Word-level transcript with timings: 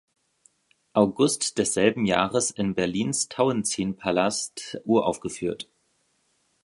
August 0.95 1.59
desselben 1.59 2.07
Jahres 2.07 2.49
in 2.49 2.73
Berlins 2.73 3.29
Tauentzienpalast 3.29 4.79
uraufgeführt. 4.83 5.69